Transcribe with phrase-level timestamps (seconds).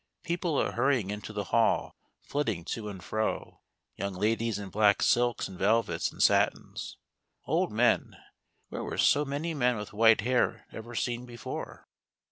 [0.23, 3.61] People are hurrying into the hall, flitting to and fro;
[3.97, 6.97] young ladies in black silks and velvets and satins;
[7.45, 8.17] old men
[8.69, 11.87] where were so many men with white hair ever seen before